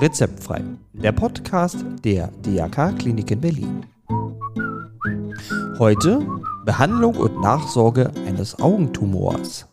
[0.00, 3.86] Rezeptfrei, der Podcast der DAK Klinik in Berlin.
[5.78, 6.26] Heute
[6.64, 9.66] Behandlung und Nachsorge eines Augentumors.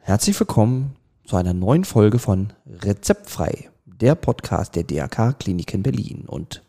[0.00, 0.94] Herzlich willkommen
[1.24, 6.24] zu einer neuen Folge von Rezeptfrei, der Podcast der DAK Klinik in Berlin.
[6.26, 6.62] Und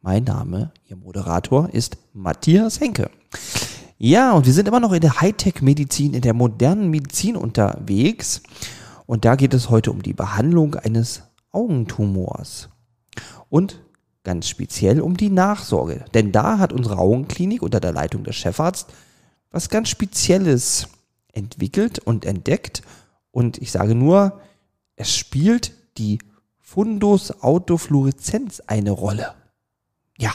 [0.00, 3.10] mein Name, Ihr Moderator, ist Matthias Henke.
[4.00, 8.42] Ja, und wir sind immer noch in der Hightech-Medizin, in der modernen Medizin unterwegs.
[9.08, 12.68] Und da geht es heute um die Behandlung eines Augentumors.
[13.48, 13.80] Und
[14.22, 16.04] ganz speziell um die Nachsorge.
[16.12, 18.94] Denn da hat unsere Augenklinik unter der Leitung des Chefarztes
[19.50, 20.88] was ganz Spezielles
[21.32, 22.82] entwickelt und entdeckt.
[23.30, 24.42] Und ich sage nur,
[24.94, 26.18] es spielt die
[26.58, 29.34] Fundus Autofluoreszenz eine Rolle.
[30.18, 30.34] Ja,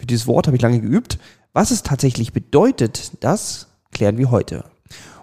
[0.00, 1.20] für dieses Wort habe ich lange geübt.
[1.52, 4.64] Was es tatsächlich bedeutet, das klären wir heute.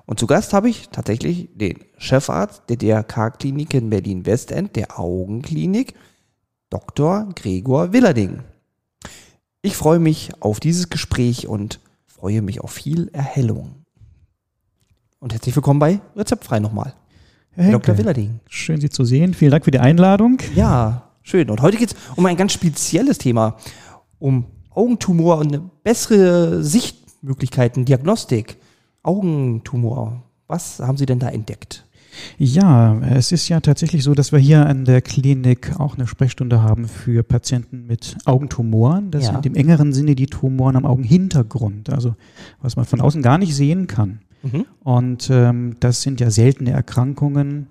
[0.05, 5.93] Und zu Gast habe ich tatsächlich den Chefarzt der DRK-Klinik in Berlin-Westend, der Augenklinik,
[6.69, 7.29] Dr.
[7.35, 8.43] Gregor Willerding.
[9.61, 13.85] Ich freue mich auf dieses Gespräch und freue mich auf viel Erhellung.
[15.19, 16.93] Und herzlich willkommen bei Rezeptfrei nochmal.
[17.51, 17.97] Herr Henke, Dr.
[17.97, 18.39] Willerding.
[18.47, 19.33] Schön, Sie zu sehen.
[19.33, 20.39] Vielen Dank für die Einladung.
[20.55, 21.49] Ja, schön.
[21.49, 23.57] Und heute geht es um ein ganz spezielles Thema,
[24.17, 28.57] um Augentumor und eine bessere Sichtmöglichkeiten, Diagnostik,
[29.03, 30.23] Augentumor.
[30.47, 31.85] Was haben Sie denn da entdeckt?
[32.37, 36.61] Ja, es ist ja tatsächlich so, dass wir hier an der Klinik auch eine Sprechstunde
[36.61, 39.11] haben für Patienten mit Augentumoren.
[39.11, 39.33] Das ja.
[39.33, 42.15] sind im engeren Sinne die Tumoren am Augenhintergrund, also
[42.61, 44.19] was man von außen gar nicht sehen kann.
[44.43, 44.65] Mhm.
[44.83, 47.67] Und ähm, das sind ja seltene Erkrankungen.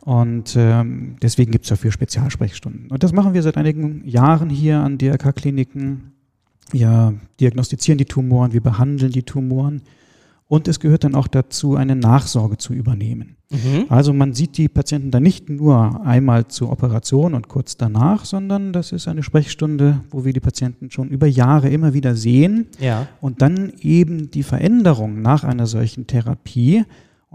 [0.00, 2.90] Und ähm, deswegen gibt es dafür Spezialsprechstunden.
[2.90, 6.14] Und das machen wir seit einigen Jahren hier an DRK-Kliniken
[6.70, 9.82] wir diagnostizieren die Tumoren, wir behandeln die Tumoren
[10.46, 13.36] und es gehört dann auch dazu, eine Nachsorge zu übernehmen.
[13.50, 13.86] Mhm.
[13.88, 18.72] Also man sieht die Patienten dann nicht nur einmal zur Operation und kurz danach, sondern
[18.72, 23.08] das ist eine Sprechstunde, wo wir die Patienten schon über Jahre immer wieder sehen ja.
[23.20, 26.84] und dann eben die Veränderung nach einer solchen Therapie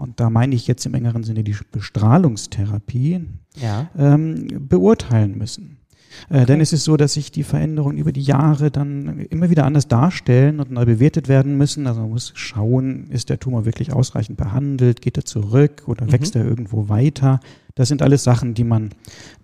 [0.00, 3.20] und da meine ich jetzt im engeren Sinne die Bestrahlungstherapie,
[3.60, 3.90] ja.
[3.98, 5.79] ähm, beurteilen müssen.
[6.28, 6.42] Okay.
[6.42, 9.64] Äh, denn es ist so, dass sich die Veränderungen über die Jahre dann immer wieder
[9.64, 11.86] anders darstellen und neu bewertet werden müssen.
[11.86, 16.12] Also man muss schauen, ist der Tumor wirklich ausreichend behandelt, geht er zurück oder mhm.
[16.12, 17.40] wächst er irgendwo weiter.
[17.74, 18.90] Das sind alles Sachen, die man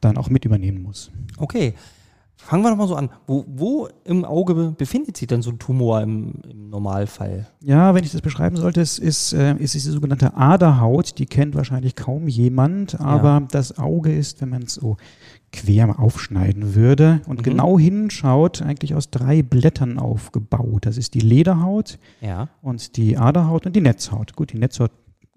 [0.01, 1.11] dann auch mit übernehmen muss.
[1.39, 1.75] Okay.
[2.39, 3.11] Fangen wir doch mal so an.
[3.27, 7.47] Wo, wo, im Auge befindet sich denn so ein Tumor im, im Normalfall?
[7.61, 11.19] Ja, wenn ich das beschreiben sollte, es ist, äh, ist die sogenannte Aderhaut.
[11.19, 13.47] Die kennt wahrscheinlich kaum jemand, aber ja.
[13.51, 14.97] das Auge ist, wenn man es so
[15.53, 17.43] quer aufschneiden würde und mhm.
[17.43, 20.87] genau hinschaut, eigentlich aus drei Blättern aufgebaut.
[20.87, 22.49] Das ist die Lederhaut ja.
[22.63, 24.37] und die Aderhaut und die Netzhaut.
[24.37, 24.93] Gut, die Netzhaut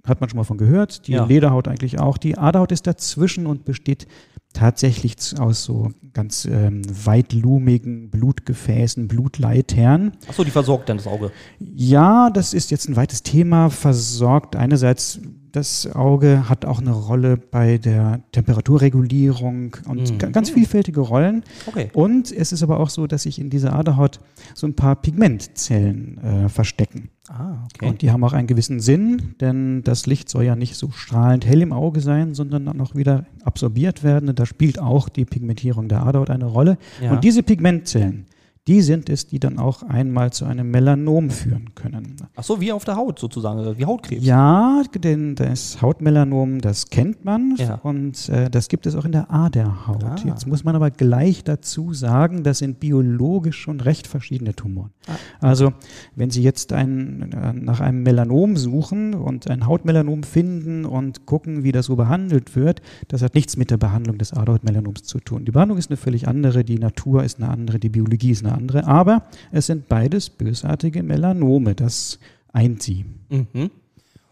[0.06, 1.26] hat man schon mal von gehört, die ja.
[1.26, 2.18] Lederhaut eigentlich auch.
[2.18, 4.08] Die Aderhaut ist dazwischen und besteht
[4.54, 10.14] tatsächlich aus so ganz ähm, weitlumigen Blutgefäßen, Blutleitern.
[10.28, 11.32] Achso, die versorgt dann das Auge?
[11.60, 13.70] Ja, das ist jetzt ein weites Thema.
[13.70, 15.20] Versorgt einerseits
[15.52, 20.32] das Auge hat auch eine Rolle bei der Temperaturregulierung und mhm.
[20.32, 21.44] ganz vielfältige Rollen.
[21.66, 21.90] Okay.
[21.94, 24.20] Und es ist aber auch so, dass sich in dieser Aderhaut
[24.54, 27.10] so ein paar Pigmentzellen äh, verstecken.
[27.30, 27.88] Ah, okay.
[27.88, 31.46] Und die haben auch einen gewissen Sinn, denn das Licht soll ja nicht so strahlend
[31.46, 34.34] hell im Auge sein, sondern dann auch wieder absorbiert werden.
[34.40, 36.78] Da spielt auch die Pigmentierung der Aderhaut eine Rolle.
[37.02, 37.12] Ja.
[37.12, 38.26] Und diese Pigmentzellen,
[38.70, 42.18] die sind es, die dann auch einmal zu einem Melanom führen können.
[42.36, 44.24] Ach so, wie auf der Haut sozusagen, wie Hautkrebs.
[44.24, 47.80] Ja, denn das Hautmelanom, das kennt man ja.
[47.82, 50.04] und äh, das gibt es auch in der Aderhaut.
[50.04, 50.16] Ah.
[50.24, 54.92] Jetzt muss man aber gleich dazu sagen, das sind biologisch schon recht verschiedene Tumoren.
[55.08, 55.14] Ah.
[55.42, 55.74] Also,
[56.16, 61.64] wenn Sie jetzt ein, äh, nach einem Melanom suchen und ein Hautmelanom finden und gucken,
[61.64, 65.46] wie das so behandelt wird, das hat nichts mit der Behandlung des Aderhautmelanoms zu tun.
[65.46, 68.54] Die Behandlung ist eine völlig andere, die Natur ist eine andere, die Biologie ist eine
[68.54, 72.20] andere, aber es sind beides bösartige Melanome, das
[72.54, 73.06] eint sie.
[73.30, 73.72] Mhm.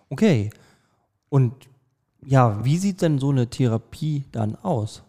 [0.09, 0.50] Okay.
[1.29, 1.53] Und
[2.25, 5.03] ja, wie sieht denn so eine Therapie dann aus?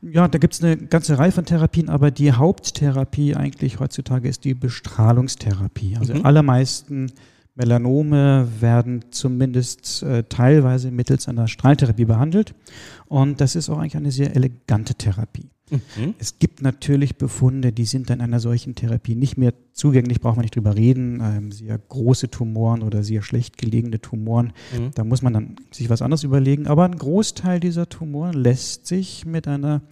[0.00, 4.44] Ja, da gibt es eine ganze Reihe von Therapien, aber die Haupttherapie eigentlich heutzutage ist
[4.44, 5.96] die Bestrahlungstherapie.
[5.98, 6.24] Also mhm.
[6.24, 7.12] allermeisten
[7.56, 12.54] Melanome werden zumindest äh, teilweise mittels einer Strahltherapie behandelt.
[13.06, 15.48] Und das ist auch eigentlich eine sehr elegante Therapie.
[15.70, 16.14] Mhm.
[16.18, 20.44] Es gibt natürlich Befunde, die sind dann einer solchen Therapie nicht mehr zugänglich, braucht man
[20.44, 21.20] nicht drüber reden.
[21.22, 24.90] Ähm, sehr große Tumoren oder sehr schlecht gelegene Tumoren, mhm.
[24.94, 26.66] da muss man dann sich was anderes überlegen.
[26.66, 29.82] Aber ein Großteil dieser Tumoren lässt sich mit einer,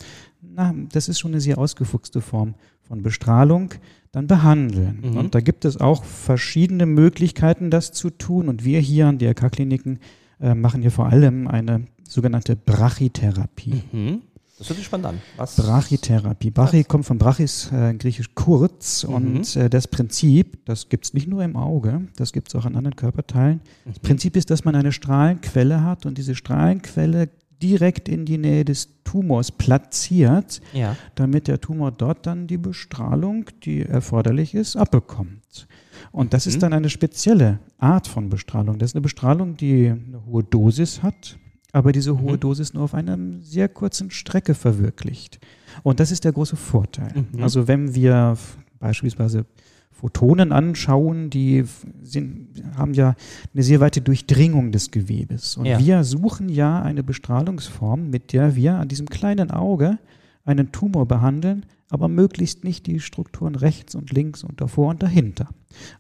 [0.43, 2.55] na, das ist schon eine sehr ausgefuchste Form
[2.87, 3.71] von Bestrahlung
[4.13, 5.01] dann behandeln.
[5.03, 5.17] Mhm.
[5.17, 8.49] Und da gibt es auch verschiedene Möglichkeiten, das zu tun.
[8.49, 9.99] Und wir hier an DRK-Kliniken
[10.41, 13.83] äh, machen hier vor allem eine sogenannte Brachytherapie.
[13.93, 14.23] Mhm.
[14.57, 15.21] Das hört sich spannend an.
[15.37, 15.57] Was?
[15.57, 16.51] Brachytherapie.
[16.51, 16.89] Brachy Was?
[16.89, 19.05] kommt von Brachis, äh, griechisch kurz.
[19.05, 19.15] Mhm.
[19.15, 22.65] Und äh, das Prinzip, das gibt es nicht nur im Auge, das gibt es auch
[22.65, 23.57] an anderen Körperteilen.
[23.85, 23.91] Mhm.
[23.91, 27.31] Das Prinzip ist, dass man eine Strahlenquelle hat und diese Strahlenquelle
[27.65, 30.97] direkt in die Nähe des Tumors platziert, ja.
[31.15, 35.67] damit der Tumor dort dann die Bestrahlung, die erforderlich ist, abbekommt.
[36.13, 36.51] Und das mhm.
[36.51, 38.79] ist dann eine spezielle Art von Bestrahlung.
[38.79, 41.39] Das ist eine Bestrahlung, die eine hohe Dosis hat,
[41.73, 42.41] aber diese hohe mhm.
[42.41, 45.41] Dosis nur auf einer sehr kurzen Strecke verwirklicht.
[45.83, 47.25] Und das ist der große Vorteil.
[47.33, 47.43] Mhm.
[47.43, 48.37] Also wenn wir
[48.79, 49.47] beispielsweise
[49.95, 51.65] Photonen anschauen, die
[52.03, 53.15] sind, haben ja
[53.55, 55.57] eine sehr weite Durchdringung des Gewebes.
[55.57, 55.79] Und ja.
[55.79, 59.99] wir suchen ja eine Bestrahlungsform, mit der wir an diesem kleinen Auge
[60.45, 65.49] einen Tumor behandeln, aber möglichst nicht die Strukturen rechts und links und davor und dahinter.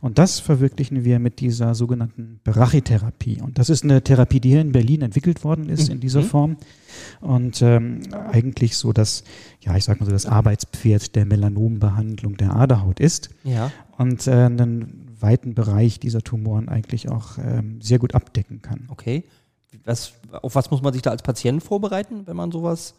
[0.00, 3.40] Und das verwirklichen wir mit dieser sogenannten Brachytherapie.
[3.40, 6.26] Und das ist eine Therapie, die hier in Berlin entwickelt worden ist in dieser mhm.
[6.26, 6.56] Form.
[7.20, 9.24] Und ähm, eigentlich so das,
[9.60, 13.30] ja, ich sag mal so, das Arbeitspferd der Melanombehandlung der Aderhaut ist.
[13.44, 13.70] Ja.
[13.96, 18.86] Und äh, einen weiten Bereich dieser Tumoren eigentlich auch ähm, sehr gut abdecken kann.
[18.88, 19.24] Okay.
[19.84, 22.94] Was, auf was muss man sich da als Patient vorbereiten, wenn man sowas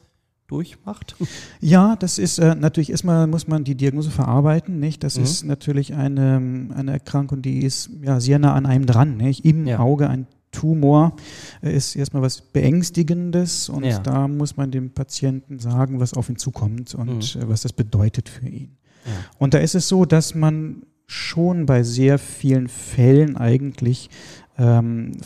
[0.48, 1.16] durchmacht?
[1.60, 5.04] Ja, das ist äh, natürlich erstmal muss man die Diagnose verarbeiten, nicht?
[5.04, 5.24] Das mhm.
[5.24, 9.46] ist natürlich eine, eine Erkrankung, die ist ja sehr nah an einem dran, nicht?
[9.46, 9.80] Im ja.
[9.80, 11.16] Auge ein Tumor
[11.62, 14.00] äh, ist erstmal was Beängstigendes und ja.
[14.00, 17.42] da muss man dem Patienten sagen, was auf ihn zukommt und mhm.
[17.42, 18.78] äh, was das bedeutet für ihn.
[19.06, 19.12] Ja.
[19.38, 24.10] Und da ist es so, dass man schon bei sehr vielen Fällen eigentlich
[24.58, 25.18] ähm,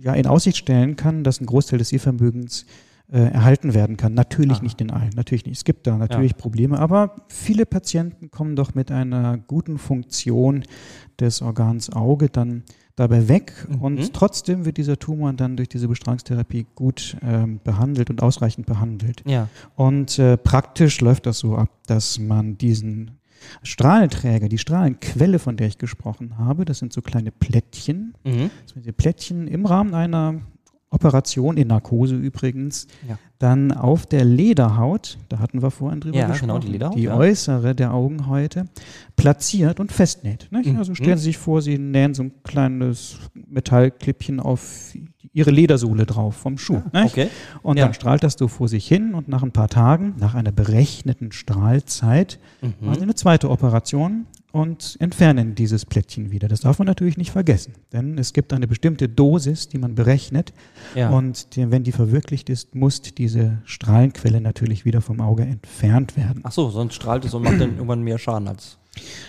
[0.00, 2.66] ja, in Aussicht stellen kann, dass ein Großteil des Sehvermögens
[3.10, 4.14] äh, erhalten werden kann.
[4.14, 4.62] Natürlich Aha.
[4.62, 5.58] nicht in allen, natürlich nicht.
[5.58, 6.38] Es gibt da natürlich ja.
[6.38, 10.64] Probleme, aber viele Patienten kommen doch mit einer guten Funktion
[11.20, 12.64] des Organs Auge dann
[12.96, 13.82] dabei weg mhm.
[13.82, 19.22] und trotzdem wird dieser Tumor dann durch diese Bestrahlungstherapie gut ähm, behandelt und ausreichend behandelt.
[19.26, 19.48] Ja.
[19.74, 23.18] Und äh, praktisch läuft das so ab, dass man diesen
[23.62, 28.14] Strahlenträger, die Strahlenquelle, von der ich gesprochen habe, das sind so kleine Plättchen.
[28.24, 28.50] Mhm.
[28.64, 30.40] Das sind die Plättchen im Rahmen einer
[30.90, 33.18] Operation in Narkose übrigens, ja.
[33.38, 37.02] dann auf der Lederhaut, da hatten wir vorhin drüber ja, gesprochen, genau, die, Lederhaut, die
[37.02, 37.16] ja.
[37.16, 38.66] äußere der Augenhäute,
[39.16, 40.48] platziert und festnäht.
[40.50, 40.76] Mhm.
[40.76, 44.94] Also stellen Sie sich vor, Sie nähen so ein kleines Metallklippchen auf
[45.36, 46.80] Ihre Ledersohle drauf vom Schuh.
[46.94, 47.28] Okay.
[47.62, 50.50] Und dann strahlt das so vor sich hin und nach ein paar Tagen, nach einer
[50.50, 52.72] berechneten Strahlzeit, mhm.
[52.80, 56.48] machen Sie eine zweite Operation und entfernen dieses Plättchen wieder.
[56.48, 60.54] Das darf man natürlich nicht vergessen, denn es gibt eine bestimmte Dosis, die man berechnet
[60.94, 61.10] ja.
[61.10, 66.40] und die, wenn die verwirklicht ist, muss diese Strahlenquelle natürlich wieder vom Auge entfernt werden.
[66.44, 68.78] Ach so, sonst strahlt es und macht dann irgendwann mehr Schaden als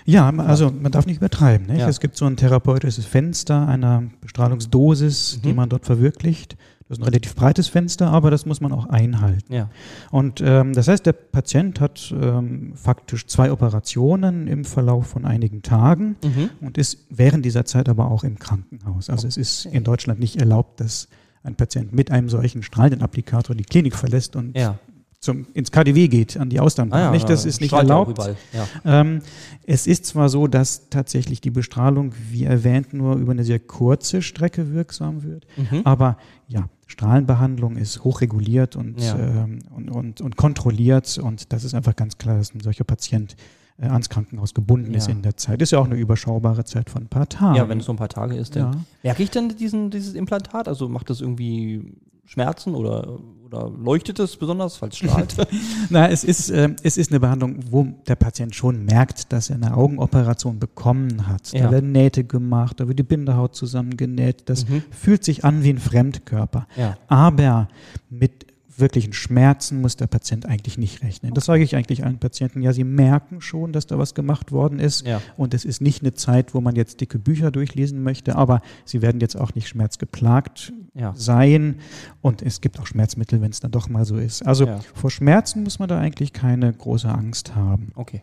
[0.06, 1.68] ja, also man darf nicht übertreiben.
[1.68, 1.80] Nicht?
[1.80, 1.90] Ja.
[1.90, 5.42] Es gibt so ein therapeutisches Fenster einer Bestrahlungsdosis, mhm.
[5.42, 6.58] die man dort verwirklicht.
[6.88, 9.54] Das ist ein relativ breites Fenster, aber das muss man auch einhalten.
[9.54, 9.70] Ja.
[10.10, 15.64] Und ähm, das heißt, der Patient hat ähm, faktisch zwei Operationen im Verlauf von einigen
[15.64, 16.50] Tagen mhm.
[16.62, 19.10] und ist während dieser Zeit aber auch im Krankenhaus.
[19.10, 19.28] Also okay.
[19.28, 21.10] es ist in Deutschland nicht erlaubt, dass
[21.44, 24.80] ein Patient mit einem solchen strahlenden Applikator die Klinik verlässt und ja
[25.20, 27.00] zum, ins KDW geht, an die Austernbahn.
[27.00, 28.20] Ah ja, nicht, das ist nicht erlaubt.
[28.54, 28.68] Ja.
[28.86, 29.22] Ähm,
[29.66, 34.22] es ist zwar so, dass tatsächlich die Bestrahlung, wie erwähnt, nur über eine sehr kurze
[34.22, 35.82] Strecke wirksam wird, mhm.
[35.86, 41.96] aber ja, Strahlenbehandlung ist hochreguliert und, ähm, und, und, und, kontrolliert und das ist einfach
[41.96, 43.36] ganz klar, dass ein solcher Patient
[43.80, 45.62] äh, ans Krankenhaus gebunden ist in der Zeit.
[45.62, 47.56] Ist ja auch eine überschaubare Zeit von ein paar Tagen.
[47.56, 50.68] Ja, wenn es so ein paar Tage ist, dann merke ich denn diesen, dieses Implantat?
[50.68, 51.94] Also macht das irgendwie
[52.28, 55.36] Schmerzen oder, oder leuchtet es besonders, falls es strahlt?
[55.90, 59.56] Na, es ist, äh, es ist eine Behandlung, wo der Patient schon merkt, dass er
[59.56, 61.54] eine Augenoperation bekommen hat.
[61.54, 61.64] Ja.
[61.64, 64.44] Da werden Nähte gemacht, da wird die Bindehaut zusammengenäht.
[64.46, 64.84] Das mhm.
[64.92, 66.68] fühlt sich an wie ein Fremdkörper.
[66.76, 66.98] Ja.
[67.08, 67.70] Aber
[68.10, 68.47] mit
[68.80, 71.34] wirklichen Schmerzen muss der Patient eigentlich nicht rechnen.
[71.34, 72.62] Das sage ich eigentlich allen Patienten.
[72.62, 75.06] Ja, sie merken schon, dass da was gemacht worden ist.
[75.06, 75.22] Ja.
[75.36, 79.02] Und es ist nicht eine Zeit, wo man jetzt dicke Bücher durchlesen möchte, aber sie
[79.02, 81.14] werden jetzt auch nicht schmerzgeplagt ja.
[81.16, 81.80] sein.
[82.22, 84.46] Und es gibt auch Schmerzmittel, wenn es dann doch mal so ist.
[84.46, 84.80] Also ja.
[84.94, 87.92] vor Schmerzen muss man da eigentlich keine große Angst haben.
[87.96, 88.22] Okay.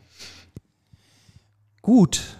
[1.82, 2.38] Gut,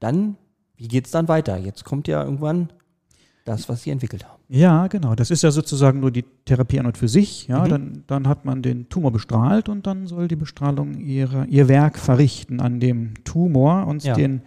[0.00, 0.36] dann,
[0.76, 1.58] wie geht es dann weiter?
[1.58, 2.72] Jetzt kommt ja irgendwann
[3.48, 4.42] das, was Sie entwickelt haben.
[4.48, 5.14] Ja, genau.
[5.14, 7.48] Das ist ja sozusagen nur die Therapie an und für sich.
[7.48, 7.68] Ja, mhm.
[7.68, 11.98] dann, dann hat man den Tumor bestrahlt und dann soll die Bestrahlung ihre, ihr Werk
[11.98, 14.14] verrichten an dem Tumor und ja.
[14.14, 14.42] den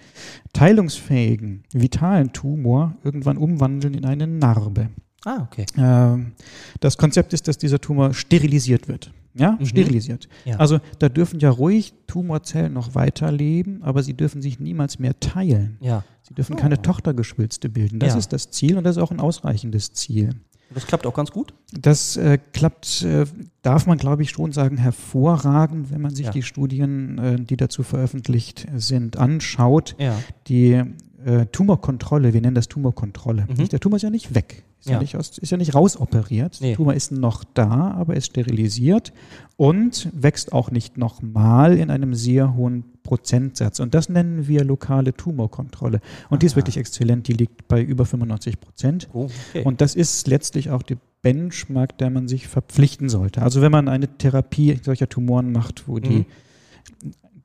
[0.54, 4.90] teilungsfähigen, vitalen Tumor irgendwann umwandeln in eine Narbe.
[5.26, 5.66] Ah, okay.
[5.78, 6.34] Ähm,
[6.80, 9.12] das Konzept ist, dass dieser Tumor sterilisiert wird.
[9.34, 9.66] Ja, mhm.
[9.66, 10.28] sterilisiert.
[10.46, 10.58] Ja.
[10.58, 15.78] Also da dürfen ja ruhig Tumorzellen noch weiterleben, aber sie dürfen sich niemals mehr teilen.
[15.80, 16.04] Ja.
[16.32, 16.60] Sie dürfen oh.
[16.60, 18.00] keine Tochtergeschwülste bilden.
[18.00, 18.20] Das ja.
[18.20, 20.30] ist das Ziel und das ist auch ein ausreichendes Ziel.
[20.74, 21.54] Das klappt auch ganz gut?
[21.74, 23.26] Das äh, klappt, äh,
[23.62, 26.32] darf man glaube ich schon sagen, hervorragend, wenn man sich Ja.
[26.32, 29.96] die Studien, äh, die dazu veröffentlicht sind, anschaut.
[30.00, 30.18] Ja.
[30.48, 30.82] Die
[31.26, 33.48] äh, Tumorkontrolle, wir nennen das Tumorkontrolle.
[33.50, 33.68] Mhm.
[33.68, 35.00] Der Tumor ist ja nicht weg, ist ja, Ja.
[35.00, 36.58] nicht, aus, ist ja nicht rausoperiert.
[36.60, 36.70] Nee.
[36.70, 39.14] Der Tumor ist noch da, aber ist sterilisiert
[39.58, 43.80] und wächst auch nicht nochmal in einem sehr hohen Prozentsatz.
[43.80, 46.02] Und das nennen wir lokale Tumorkontrolle.
[46.30, 46.58] Und die ist Aha.
[46.58, 49.08] wirklich exzellent, die liegt bei über 95 Prozent.
[49.14, 49.64] Oh, okay.
[49.64, 53.44] Und das ist letztlich auch die Benchmark, der man sich verpflichten sollte.
[53.44, 56.26] Also wenn man eine Therapie solcher Tumoren macht, wo die,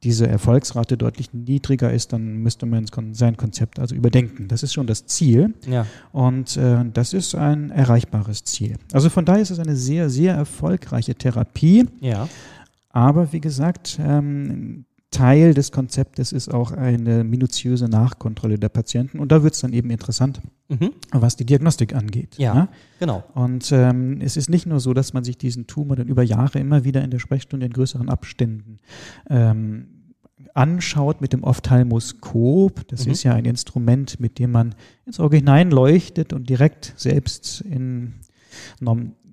[0.03, 4.49] diese Erfolgsrate deutlich niedriger ist, dann müsste man sein Konzept also überdenken.
[4.49, 5.87] Das ist schon das Ziel ja.
[6.13, 8.77] und äh, das ist ein erreichbares Ziel.
[8.93, 11.87] Also von daher ist es eine sehr, sehr erfolgreiche Therapie.
[12.01, 12.29] Ja.
[12.91, 19.19] Aber wie gesagt, ähm, Teil des Konzeptes ist auch eine minutiöse Nachkontrolle der Patienten.
[19.21, 20.91] Und da wird es dann eben interessant, Mhm.
[21.13, 22.35] was die Diagnostik angeht.
[22.39, 22.53] Ja.
[22.55, 22.69] ne?
[22.99, 23.23] Genau.
[23.35, 26.59] Und ähm, es ist nicht nur so, dass man sich diesen Tumor dann über Jahre
[26.59, 28.79] immer wieder in der Sprechstunde in größeren Abständen
[29.31, 29.87] ähm,
[30.55, 32.89] anschaut mit dem Ophthalmoskop.
[32.89, 33.13] Das Mhm.
[33.13, 34.75] ist ja ein Instrument, mit dem man
[35.07, 38.15] ins Auge hineinleuchtet und direkt selbst in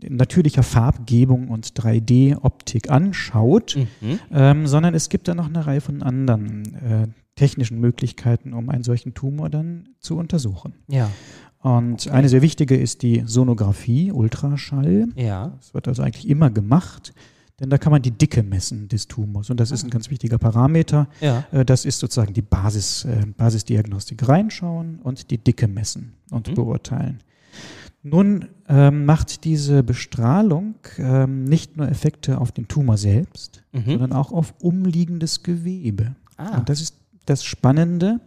[0.10, 4.20] natürlicher Farbgebung und 3D-Optik anschaut, Mhm.
[4.32, 8.84] ähm, sondern es gibt da noch eine Reihe von anderen äh, technischen Möglichkeiten, um einen
[8.84, 10.74] solchen Tumor dann zu untersuchen.
[10.88, 11.10] Ja.
[11.62, 15.08] Und eine sehr wichtige ist die Sonographie, Ultraschall.
[15.16, 15.54] Ja.
[15.58, 17.14] Das wird also eigentlich immer gemacht,
[17.62, 19.50] denn da kann man die Dicke messen des Tumors.
[19.50, 21.08] Und das ist ein ganz wichtiger Parameter.
[21.22, 21.46] Ja.
[21.52, 24.28] Äh, Das ist sozusagen die Basis, äh, Basisdiagnostik.
[24.28, 26.56] Reinschauen und die Dicke messen und Mhm.
[26.56, 27.20] beurteilen.
[28.04, 33.84] Nun ähm, macht diese Bestrahlung ähm, nicht nur Effekte auf den Tumor selbst, Mhm.
[33.92, 36.16] sondern auch auf umliegendes Gewebe.
[36.38, 36.58] Ah.
[36.60, 38.20] Und das ist das Spannende.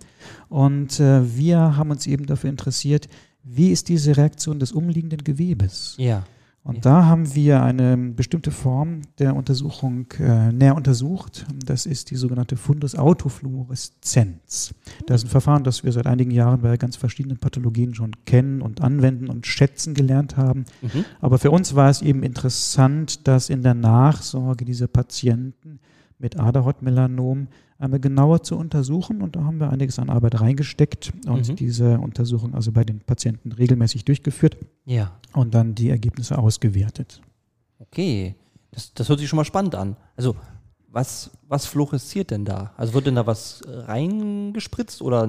[0.49, 3.09] Und äh, wir haben uns eben dafür interessiert,
[3.43, 5.95] wie ist diese Reaktion des umliegenden Gewebes?
[5.99, 6.25] Ja.
[6.67, 6.81] Und Ja.
[6.81, 11.47] da haben wir eine bestimmte Form der Untersuchung äh, näher untersucht.
[11.65, 14.75] Das ist die sogenannte Fundus-Autofluoreszenz.
[15.07, 18.63] Das ist ein Verfahren, das wir seit einigen Jahren bei ganz verschiedenen Pathologien schon kennen
[18.63, 20.65] und anwenden und schätzen gelernt haben.
[20.83, 21.05] Mhm.
[21.21, 25.76] Aber für uns war es eben interessant, das in der Nachsorge dieser Patienten
[26.19, 29.21] mit Aderhautmelanom einmal genauer zu untersuchen.
[29.23, 31.57] Und da haben wir einiges an Arbeit reingesteckt und Mhm.
[31.57, 34.57] diese Untersuchung also bei den Patienten regelmäßig durchgeführt
[34.87, 35.13] Ja.
[35.35, 37.21] und dann die Ergebnisse ausgewertet.
[37.79, 38.35] Okay.
[38.71, 39.97] Das, das hört sich schon mal spannend an.
[40.17, 40.35] Also,
[40.91, 42.73] was, was fluoresziert denn da?
[42.77, 45.29] Also, wird denn da was äh, reingespritzt oder,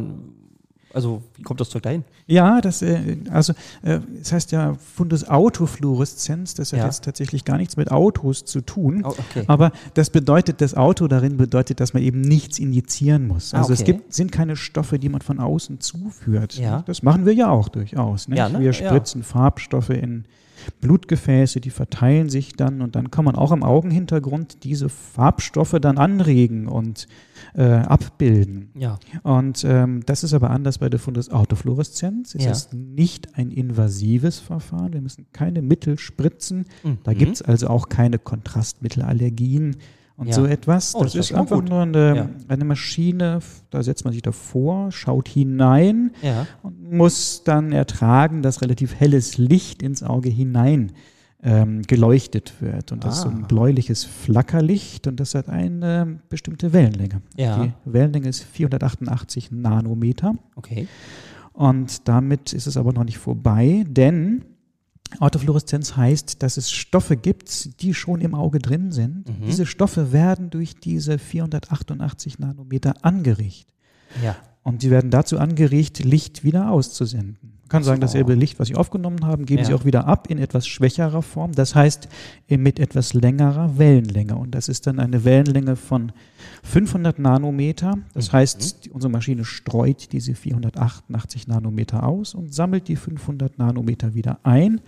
[0.97, 2.03] also, wie kommt das Zeug dahin?
[2.25, 6.85] Ja, das, äh, also, äh, es heißt ja Fundus Autofluoreszenz, das hat Ja.
[6.85, 9.03] jetzt tatsächlich gar nichts mit Autos zu tun.
[9.05, 9.43] Oh, okay.
[9.47, 13.53] Aber das bedeutet, das Auto darin bedeutet, dass man eben nichts injizieren muss.
[13.53, 13.93] Ah, Also es okay.
[13.93, 16.55] gibt, sind keine Stoffe, die man von außen zuführt.
[16.57, 16.83] Ja.
[16.87, 18.27] Das machen wir ja auch durchaus.
[18.27, 18.59] Ja, ne?
[18.59, 20.25] Wir spritzen Farbstoffe in
[20.81, 25.97] Blutgefäße, die verteilen sich dann und dann kann man auch im Augenhintergrund diese Farbstoffe dann
[25.97, 27.07] anregen und
[27.55, 28.69] äh, abbilden.
[28.75, 28.99] Ja.
[29.23, 32.35] Und ähm, das ist aber anders bei der Fundus Autofluoreszenz.
[32.35, 32.51] Es Ja.
[32.51, 34.93] ist nicht ein invasives Verfahren.
[34.93, 36.65] Wir müssen keine Mittel spritzen.
[37.03, 37.17] Da Mhm.
[37.17, 39.77] gibt es also auch keine Kontrastmittelallergien
[40.17, 40.33] und Ja.
[40.33, 40.93] so etwas.
[40.95, 41.69] Oh, das, das ist einfach gut.
[41.69, 42.29] nur eine, Ja.
[42.49, 46.45] eine Maschine, da setzt man sich davor, schaut hinein Ja.
[46.63, 50.91] und muss dann ertragen, dass relativ helles Licht ins Auge hinein
[51.43, 52.91] ähm, geleuchtet wird.
[52.91, 53.47] Und das ist so ein Ah.
[53.47, 57.21] bläuliches Flackerlicht und das hat eine bestimmte Wellenlänge.
[57.37, 60.33] Die Wellenlänge ist 488 Nanometer.
[60.55, 60.87] Okay.
[61.53, 64.45] Und damit ist es aber noch nicht vorbei, denn
[65.19, 69.27] Autofluoreszenz heißt, dass es Stoffe gibt, die schon im Auge drin sind.
[69.27, 69.45] Mhm.
[69.45, 73.67] Diese Stoffe werden durch diese 488 Nanometer angeregt.
[74.23, 74.35] Ja.
[74.63, 77.56] Und sie werden dazu angeregt, Licht wieder auszusenden.
[77.67, 79.65] Man kann sagen, dasselbe Licht, was Sie aufgenommen haben, geben Ja.
[79.67, 81.51] Sie auch wieder ab in etwas schwächerer Form.
[81.51, 82.07] Das heißt,
[82.47, 84.37] mit etwas längerer Wellenlänge.
[84.37, 86.13] Und das ist dann eine Wellenlänge von
[86.63, 87.97] 500 Nanometer.
[88.13, 88.37] Das Mhm.
[88.37, 94.79] heißt, unsere Maschine streut diese 488 Nanometer aus und sammelt die 500 Nanometer wieder ein.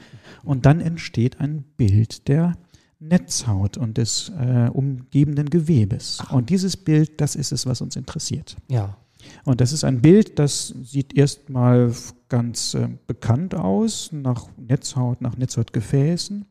[0.45, 2.53] Und dann entsteht ein Bild der
[3.01, 6.19] Netzhaut und des äh, umgebenden Gewebes.
[6.31, 8.55] Und dieses Bild, das ist es, was uns interessiert.
[8.69, 8.95] Ja.
[9.45, 11.91] Und das ist ein Bild, das sieht erstmal
[12.29, 16.45] ganz äh, bekannt aus, nach Netzhaut, nach Netzhautgefäßen.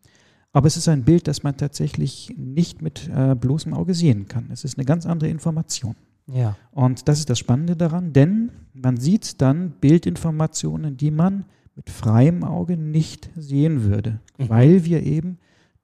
[0.53, 4.49] Aber es ist ein Bild, das man tatsächlich nicht mit äh, bloßem Auge sehen kann.
[4.51, 5.95] Es ist eine ganz andere Information.
[6.27, 6.57] Ja.
[6.73, 11.45] Und das ist das Spannende daran, denn man sieht dann Bildinformationen, die man
[11.75, 14.49] mit freiem Auge nicht sehen würde, Mhm.
[14.49, 15.39] weil wir eben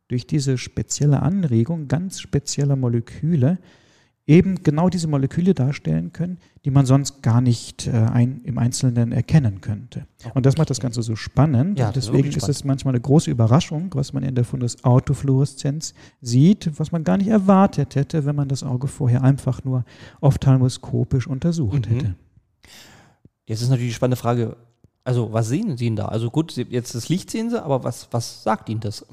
[0.08, 3.58] durch diese spezielle Anregung ganz spezieller Moleküle
[4.26, 9.12] eben genau diese Moleküle darstellen können, die man sonst gar nicht äh, ein, im Einzelnen
[9.12, 10.06] erkennen könnte.
[10.20, 10.32] Okay.
[10.34, 11.78] Und das macht das Ganze so spannend.
[11.78, 16.70] Ja, deswegen ist, ist es manchmal eine große Überraschung, was man in der Fundus-Autofluoreszenz sieht,
[16.78, 19.84] was man gar nicht erwartet hätte, wenn man das Auge vorher einfach nur
[20.22, 21.94] ophthalmoskopisch untersucht mhm.
[21.94, 22.14] hätte.
[23.46, 24.56] Jetzt ist natürlich die spannende Frage,
[25.04, 26.06] also was sehen Sie denn da?
[26.06, 29.04] Also gut, jetzt das Licht sehen Sie, aber was, was sagt Ihnen das?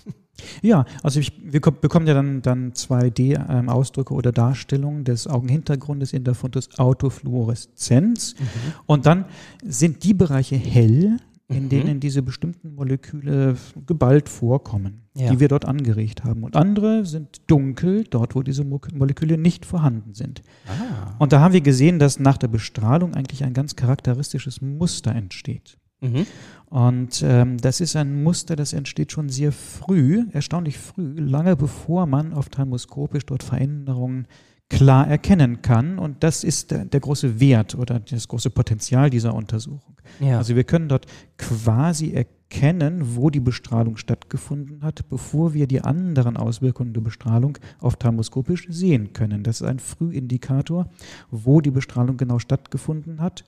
[0.62, 6.24] Ja, also ich, wir bekommen ja dann, dann 2D-Ausdrücke ähm, oder Darstellungen des Augenhintergrundes in
[6.24, 8.36] der Fundus Autofluoreszenz.
[8.38, 8.46] Mhm.
[8.86, 9.26] Und dann
[9.64, 11.18] sind die Bereiche hell,
[11.52, 11.70] in mhm.
[11.70, 13.56] denen diese bestimmten Moleküle
[13.86, 15.30] geballt vorkommen, ja.
[15.30, 16.44] die wir dort angeregt haben.
[16.44, 20.42] Und andere sind dunkel, dort wo diese Moleküle nicht vorhanden sind.
[20.68, 21.16] Ah.
[21.20, 25.78] Und da haben wir gesehen, dass nach der Bestrahlung eigentlich ein ganz charakteristisches Muster entsteht.
[26.02, 26.26] Mhm.
[26.70, 32.06] Und ähm, das ist ein Muster, das entsteht schon sehr früh, erstaunlich früh, lange bevor
[32.06, 34.26] man ophthalmoskopisch dort Veränderungen
[34.70, 36.00] klar erkennen kann.
[36.00, 39.96] Und das ist der, der große Wert oder das große Potenzial dieser Untersuchung.
[40.22, 40.38] Ja.
[40.38, 46.38] Also wir können dort quasi erkennen, wo die Bestrahlung stattgefunden hat, bevor wir die anderen
[46.38, 49.44] Auswirkungen der Bestrahlung ophthalmoskopisch sehen können.
[49.44, 50.90] Das ist ein Frühindikator,
[51.30, 53.44] wo die Bestrahlung genau stattgefunden hat.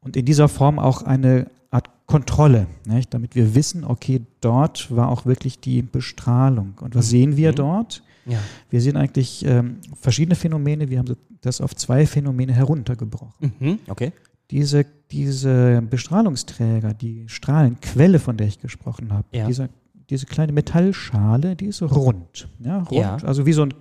[0.00, 3.12] Und in dieser Form auch eine Art Kontrolle, nicht?
[3.12, 6.74] damit wir wissen, okay, dort war auch wirklich die Bestrahlung.
[6.80, 7.56] Und was sehen wir mhm.
[7.56, 8.02] dort?
[8.24, 8.38] Ja.
[8.70, 10.88] Wir sehen eigentlich ähm, verschiedene Phänomene.
[10.88, 13.52] Wir haben das auf zwei Phänomene heruntergebrochen.
[13.58, 13.78] Mhm.
[13.88, 14.12] Okay.
[14.50, 19.46] Diese, diese Bestrahlungsträger, die Strahlenquelle, von der ich gesprochen habe, ja.
[19.46, 19.68] dieser,
[20.08, 22.48] diese kleine Metallschale, die ist rund.
[22.60, 23.16] Ja, rund ja.
[23.16, 23.74] Also wie so ein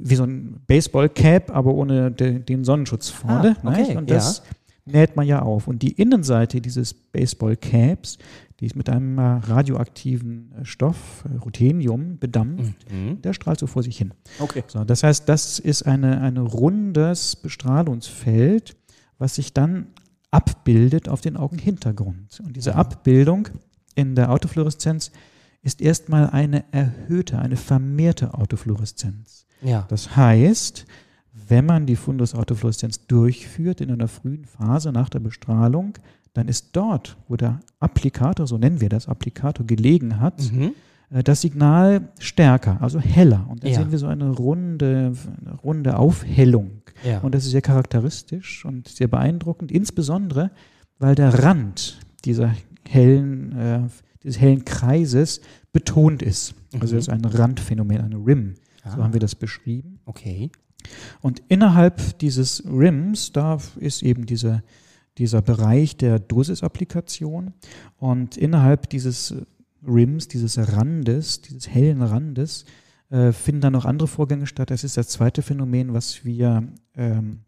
[0.00, 3.56] wie so ein Baseball-Cap, aber ohne de, den Sonnenschutz vorne.
[3.64, 3.96] Ah, okay.
[3.96, 4.57] Und das ja
[4.92, 5.68] näht man ja auf.
[5.68, 8.18] Und die Innenseite dieses Baseball-Caps,
[8.60, 13.22] die ist mit einem äh, radioaktiven äh, Stoff, äh, Ruthenium, bedampft, mhm.
[13.22, 14.12] der strahlt so vor sich hin.
[14.38, 14.64] Okay.
[14.66, 18.76] So, das heißt, das ist eine, ein rundes Bestrahlungsfeld,
[19.18, 19.86] was sich dann
[20.30, 22.40] abbildet auf den Augenhintergrund.
[22.44, 23.48] Und diese Abbildung
[23.94, 25.12] in der Autofluoreszenz
[25.62, 29.46] ist erstmal eine erhöhte, eine vermehrte Autofluoreszenz.
[29.62, 29.86] Ja.
[29.88, 30.86] Das heißt,
[31.46, 35.94] wenn man die Fundusautofluoreszenz durchführt in einer frühen Phase nach der Bestrahlung,
[36.34, 40.72] dann ist dort, wo der Applikator, so nennen wir das, Applikator gelegen hat, mhm.
[41.10, 43.46] Äh, das Signal stärker, also heller.
[43.48, 43.78] Und dann ja.
[43.78, 46.82] sehen wir so eine runde, eine runde Aufhellung.
[47.04, 47.20] Ja.
[47.20, 50.50] Und das ist sehr charakteristisch und sehr beeindruckend, insbesondere,
[50.98, 52.54] weil der Rand dieser
[52.86, 53.80] hellen, äh,
[54.22, 55.40] dieses hellen Kreises
[55.72, 56.54] betont ist.
[56.74, 56.80] Also mhm.
[56.80, 58.54] das ist ein Randphänomen, eine Rim.
[58.82, 58.96] Ah.
[58.96, 60.00] So haben wir das beschrieben.
[60.04, 60.50] Okay.
[61.20, 64.62] Und innerhalb dieses RIMs, da ist eben diese,
[65.18, 67.54] dieser Bereich der Dosis-Applikation.
[67.96, 69.34] Und innerhalb dieses
[69.86, 72.64] RIMs, dieses Randes, dieses hellen Randes,
[73.10, 74.70] äh, finden dann noch andere Vorgänge statt.
[74.70, 77.40] Das ist das zweite Phänomen, was wir ähm,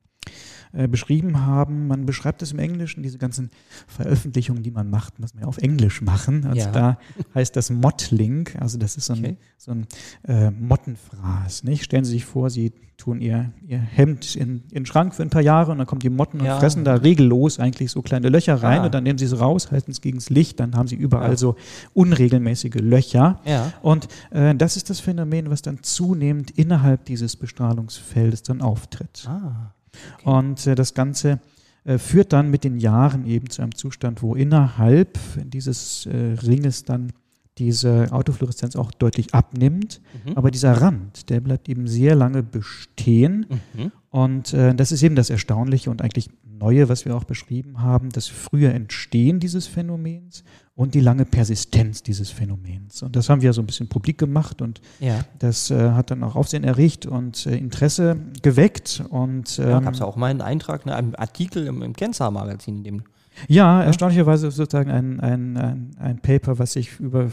[0.72, 1.88] äh, beschrieben haben.
[1.88, 3.50] Man beschreibt es im Englischen, diese ganzen
[3.88, 6.46] Veröffentlichungen, die man macht, muss man ja auf Englisch machen.
[6.46, 6.70] Also ja.
[6.70, 6.98] da
[7.34, 9.36] heißt das Mottling, also das ist so ein, okay.
[9.58, 9.86] so ein
[10.28, 11.64] äh, Mottenfraß.
[11.64, 11.84] Nicht?
[11.84, 15.30] Stellen Sie sich vor, Sie tun Ihr, Ihr Hemd in, in den Schrank für ein
[15.30, 16.54] paar Jahre und dann kommen die Motten ja.
[16.54, 18.84] und fressen da regellos eigentlich so kleine Löcher rein ja.
[18.84, 21.36] und dann nehmen Sie es raus, halten es gegen das Licht, dann haben Sie überall
[21.36, 21.56] so
[21.94, 23.40] unregelmäßige Löcher.
[23.82, 29.24] Und äh, das ist das Phänomen, was dann zunehmend innerhalb dieses Bestrahlungsfeldes dann auftritt.
[29.26, 29.72] Ah.
[30.14, 30.28] Okay.
[30.28, 31.40] Und äh, das Ganze
[31.84, 36.84] äh, führt dann mit den Jahren eben zu einem Zustand, wo innerhalb dieses äh, Ringes
[36.84, 37.12] dann
[37.58, 40.00] diese Autofluoreszenz auch deutlich abnimmt.
[40.24, 40.36] Mhm.
[40.36, 43.46] Aber dieser Rand, der bleibt eben sehr lange bestehen.
[43.74, 43.92] Mhm.
[44.08, 48.10] Und äh, das ist eben das Erstaunliche und eigentlich Neue, was wir auch beschrieben haben,
[48.10, 50.44] das frühe Entstehen dieses Phänomens
[50.80, 53.02] und die lange Persistenz dieses Phänomens.
[53.02, 55.26] Und das haben wir so ein bisschen publik gemacht und ja.
[55.38, 59.04] das äh, hat dann auch Aufsehen erregt und äh, Interesse geweckt.
[59.10, 61.92] Und, ähm, ja, gab es ja auch mal einen Eintrag, ne, einen Artikel im, im
[61.92, 63.02] Kensar-Magazin, in dem
[63.46, 67.28] ja, erstaunlicherweise sozusagen ein, ein, ein, ein Paper, was sich über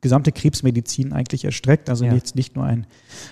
[0.00, 2.14] gesamte Krebsmedizin eigentlich erstreckt, also ja.
[2.14, 2.86] jetzt nicht nur ein,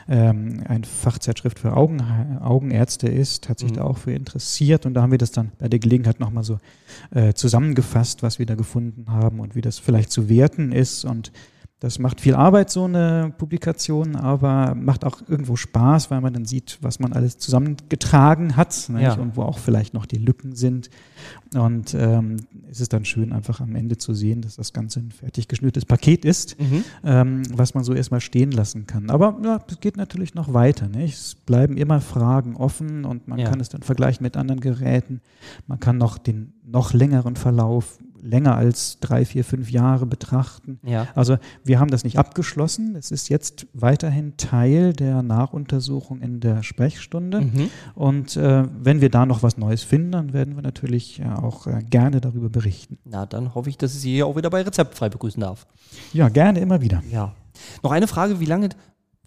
[0.09, 2.00] ähm, ein Fachzeitschrift für Augen,
[2.40, 3.76] Augenärzte ist, hat sich mhm.
[3.76, 6.59] da auch für interessiert und da haben wir das dann bei der Gelegenheit nochmal so
[7.11, 11.33] äh, zusammengefasst, was wir da gefunden haben und wie das vielleicht zu werten ist und
[11.80, 16.44] das macht viel Arbeit, so eine Publikation, aber macht auch irgendwo Spaß, weil man dann
[16.44, 19.14] sieht, was man alles zusammengetragen hat ja.
[19.14, 20.90] und wo auch vielleicht noch die Lücken sind.
[21.54, 22.38] Und ähm,
[22.68, 25.84] es ist dann schön, einfach am Ende zu sehen, dass das Ganze ein fertig geschnürtes
[25.84, 26.84] Paket ist, mhm.
[27.04, 29.08] ähm, was man so erstmal stehen lassen kann.
[29.08, 30.88] Aber ja, es geht natürlich noch weiter.
[30.88, 31.14] Nicht?
[31.14, 33.48] Es bleiben immer Fragen offen und man ja.
[33.48, 35.20] kann es dann vergleichen mit anderen Geräten.
[35.68, 40.81] Man kann noch den noch längeren Verlauf länger als drei, vier, fünf Jahre betrachten.
[40.85, 41.07] Ja.
[41.14, 42.96] Also wir haben das nicht abgeschlossen.
[42.96, 47.42] Es ist jetzt weiterhin Teil der Nachuntersuchung in der Sprechstunde.
[47.42, 47.70] Mhm.
[47.94, 51.66] Und äh, wenn wir da noch was Neues finden, dann werden wir natürlich äh, auch
[51.66, 52.98] äh, gerne darüber berichten.
[53.04, 55.66] Na, dann hoffe ich, dass ich Sie hier auch wieder bei Rezeptfrei begrüßen darf.
[56.12, 57.02] Ja, gerne immer wieder.
[57.11, 57.35] Ja.
[57.83, 58.70] Noch eine Frage, wie lange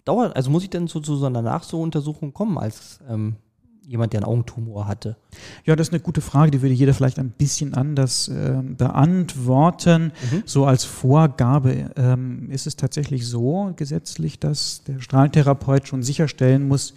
[0.04, 3.36] dauert, also muss ich denn zu, zu so einer Nachuntersuchung kommen als ähm,
[3.86, 5.16] jemand, der einen Augentumor hatte?
[5.64, 10.12] Ja, das ist eine gute Frage, die würde jeder vielleicht ein bisschen anders äh, beantworten.
[10.30, 10.42] Mhm.
[10.46, 16.94] So als Vorgabe ähm, ist es tatsächlich so gesetzlich, dass der Strahlentherapeut schon sicherstellen muss,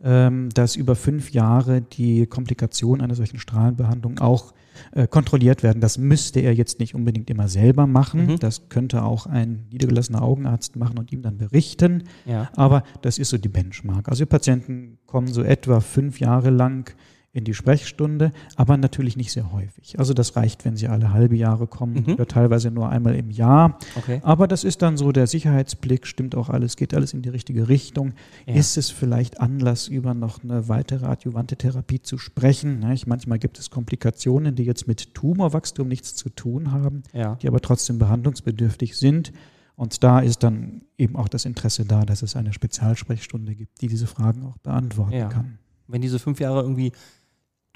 [0.00, 4.54] dass über fünf Jahre die Komplikation einer solchen Strahlenbehandlung auch
[4.92, 5.80] äh, kontrolliert werden.
[5.80, 8.26] Das müsste er jetzt nicht unbedingt immer selber machen.
[8.26, 8.38] Mhm.
[8.38, 12.04] Das könnte auch ein niedergelassener Augenarzt machen und ihm dann berichten.
[12.26, 12.48] Ja.
[12.54, 14.08] Aber das ist so die Benchmark.
[14.08, 16.94] Also die Patienten kommen so etwa fünf Jahre lang
[17.38, 19.98] in die Sprechstunde, aber natürlich nicht sehr häufig.
[19.98, 22.14] Also das reicht, wenn sie alle halbe Jahre kommen mhm.
[22.14, 23.78] oder teilweise nur einmal im Jahr.
[23.96, 24.20] Okay.
[24.22, 27.68] Aber das ist dann so der Sicherheitsblick, stimmt auch alles, geht alles in die richtige
[27.68, 28.12] Richtung.
[28.46, 28.54] Ja.
[28.54, 32.80] Ist es vielleicht Anlass, über noch eine weitere adjuvante Therapie zu sprechen?
[32.80, 37.36] Ne, ich, manchmal gibt es Komplikationen, die jetzt mit Tumorwachstum nichts zu tun haben, ja.
[37.36, 39.32] die aber trotzdem behandlungsbedürftig sind.
[39.76, 43.86] Und da ist dann eben auch das Interesse da, dass es eine Spezialsprechstunde gibt, die
[43.86, 45.28] diese Fragen auch beantworten ja.
[45.28, 45.58] kann.
[45.86, 46.90] Wenn diese fünf Jahre irgendwie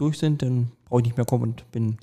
[0.03, 1.97] durch sind, dann brauche ich nicht mehr kommen und bin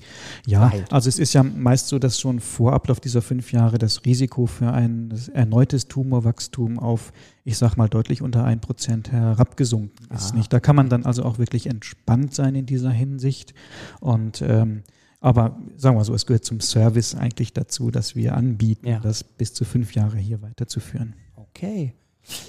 [0.46, 0.92] Ja, verheilt.
[0.92, 4.46] also es ist ja meist so, dass schon vor Ablauf dieser fünf Jahre das Risiko
[4.46, 7.12] für ein erneutes Tumorwachstum auf,
[7.44, 10.32] ich sag mal, deutlich unter ein Prozent herabgesunken ist.
[10.32, 10.36] Ah.
[10.36, 10.52] Nicht?
[10.52, 13.54] Da kann man dann also auch wirklich entspannt sein in dieser Hinsicht.
[14.00, 14.82] Und ähm,
[15.20, 19.00] aber sagen wir so, es gehört zum Service eigentlich dazu, dass wir anbieten, ja.
[19.00, 21.14] das bis zu fünf Jahre hier weiterzuführen.
[21.36, 21.92] Okay.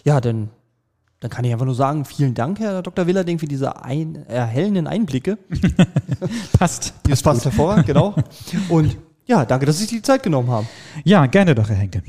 [0.05, 0.49] Ja, dann
[1.21, 3.05] dann kann ich einfach nur sagen, vielen Dank, Herr Dr.
[3.05, 5.37] Willerding, für diese ein, erhellenden Einblicke.
[6.59, 6.93] passt.
[7.07, 8.15] Das passt hervorragend, genau.
[8.69, 10.67] Und ja, danke, dass Sie sich die Zeit genommen haben.
[11.03, 12.01] Ja, gerne doch, Herr Henke.